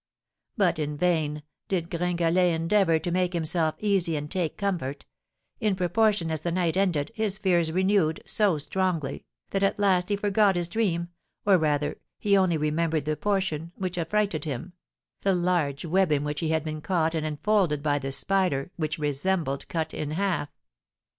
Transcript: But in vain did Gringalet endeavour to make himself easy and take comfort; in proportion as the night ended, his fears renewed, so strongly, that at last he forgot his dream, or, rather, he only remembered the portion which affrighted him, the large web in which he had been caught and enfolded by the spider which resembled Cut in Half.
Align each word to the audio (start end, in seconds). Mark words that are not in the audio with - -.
But 0.57 0.79
in 0.79 0.97
vain 0.97 1.43
did 1.67 1.91
Gringalet 1.91 2.55
endeavour 2.55 2.97
to 2.97 3.11
make 3.11 3.33
himself 3.33 3.75
easy 3.77 4.15
and 4.15 4.31
take 4.31 4.57
comfort; 4.57 5.05
in 5.59 5.75
proportion 5.75 6.31
as 6.31 6.41
the 6.41 6.51
night 6.51 6.75
ended, 6.75 7.11
his 7.13 7.37
fears 7.37 7.71
renewed, 7.71 8.19
so 8.25 8.57
strongly, 8.57 9.25
that 9.51 9.61
at 9.61 9.77
last 9.77 10.09
he 10.09 10.15
forgot 10.15 10.55
his 10.55 10.67
dream, 10.67 11.09
or, 11.45 11.59
rather, 11.59 11.97
he 12.17 12.35
only 12.35 12.57
remembered 12.57 13.05
the 13.05 13.15
portion 13.15 13.73
which 13.75 13.95
affrighted 13.95 14.43
him, 14.43 14.73
the 15.21 15.35
large 15.35 15.85
web 15.85 16.11
in 16.11 16.23
which 16.23 16.39
he 16.39 16.49
had 16.49 16.63
been 16.63 16.81
caught 16.81 17.13
and 17.13 17.23
enfolded 17.23 17.83
by 17.83 17.99
the 17.99 18.11
spider 18.11 18.71
which 18.77 18.97
resembled 18.97 19.67
Cut 19.67 19.93
in 19.93 20.09
Half. 20.09 20.49